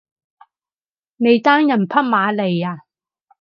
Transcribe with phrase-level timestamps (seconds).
[1.17, 2.85] 你單人匹馬嚟呀？